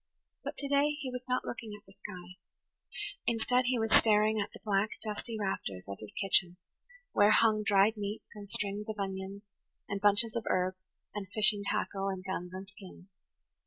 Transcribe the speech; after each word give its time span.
But 0.43 0.55
today 0.57 0.93
he 0.99 1.11
was 1.11 1.27
not 1.29 1.45
looking 1.45 1.75
at 1.79 1.85
the 1.85 1.93
sky; 1.93 2.39
instead, 3.27 3.65
he 3.65 3.77
was 3.77 3.93
staring 3.93 4.41
at 4.41 4.51
the 4.51 4.59
black, 4.65 4.89
dusty 5.03 5.37
rafters 5.39 5.87
of 5.87 5.99
his 5.99 6.11
kitchen, 6.19 6.57
where 7.11 7.29
hung 7.29 7.61
dried 7.61 7.97
meats 7.97 8.25
and 8.33 8.49
strings 8.49 8.89
of 8.89 8.97
onions 8.97 9.43
and 9.87 10.01
bunches 10.01 10.35
of 10.35 10.47
herbs 10.49 10.81
and 11.13 11.27
fishing 11.35 11.61
tackle 11.69 12.07
and 12.07 12.25
guns 12.25 12.51
and 12.51 12.67
skins. 12.67 13.09